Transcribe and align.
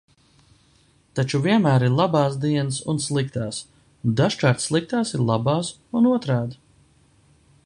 Taču 1.19 1.41
vienmēr 1.43 1.85
ir 1.87 1.93
labās 1.99 2.39
dienas 2.47 2.81
un 2.95 3.03
sliktās, 3.05 3.61
un 4.09 4.19
dažkārt 4.23 4.67
sliktās 4.67 5.15
ir 5.19 5.27
labās 5.29 5.73
un 6.01 6.13
otrādi. 6.19 6.61